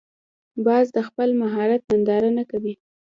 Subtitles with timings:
[0.65, 2.73] باز د خپل مهارت ننداره نه کوي